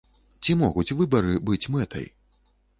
[0.43, 2.11] Ці могуць выбары быць мэтай?